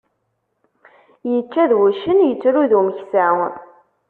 [1.31, 3.27] Yečča d wuccen, yettru d umeksa.